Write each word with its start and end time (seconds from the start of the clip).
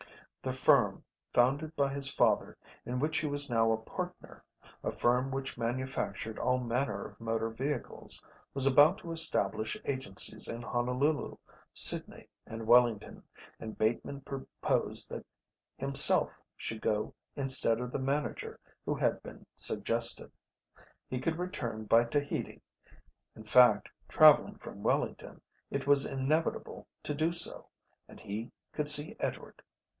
The 0.41 0.51
firm, 0.51 1.03
founded 1.31 1.75
by 1.75 1.93
his 1.93 2.11
father, 2.11 2.57
in 2.87 2.97
which 2.97 3.19
he 3.19 3.27
was 3.27 3.51
now 3.51 3.71
a 3.71 3.77
partner, 3.77 4.43
a 4.83 4.89
firm 4.89 5.29
which 5.29 5.59
manufactured 5.59 6.39
all 6.39 6.57
manner 6.57 7.05
of 7.05 7.21
motor 7.21 7.49
vehicles, 7.49 8.25
was 8.55 8.65
about 8.65 8.97
to 8.97 9.11
establish 9.11 9.77
agencies 9.85 10.47
in 10.47 10.63
Honolulu, 10.63 11.37
Sidney, 11.75 12.27
and 12.47 12.65
Wellington; 12.65 13.21
and 13.59 13.77
Bateman 13.77 14.21
proposed 14.21 15.11
that 15.11 15.23
himself 15.77 16.41
should 16.57 16.81
go 16.81 17.13
instead 17.35 17.79
of 17.79 17.91
the 17.91 17.99
manager 17.99 18.59
who 18.83 18.95
had 18.95 19.21
been 19.21 19.45
suggested. 19.55 20.31
He 21.07 21.19
could 21.19 21.37
return 21.37 21.85
by 21.85 22.05
Tahiti; 22.05 22.63
in 23.35 23.43
fact, 23.43 23.87
travelling 24.09 24.55
from 24.57 24.81
Wellington, 24.81 25.41
it 25.69 25.85
was 25.85 26.07
inevitable 26.07 26.87
to 27.03 27.13
do 27.13 27.31
so; 27.31 27.67
and 28.07 28.19
he 28.19 28.51
could 28.73 28.89
see 28.89 29.15
Edward. 29.19 29.61